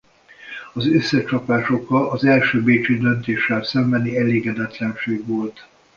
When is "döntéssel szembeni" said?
2.97-4.17